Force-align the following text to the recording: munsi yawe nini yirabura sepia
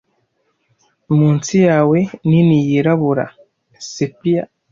munsi 1.17 1.55
yawe 1.67 1.99
nini 2.27 2.57
yirabura 2.67 3.25
sepia 3.93 4.43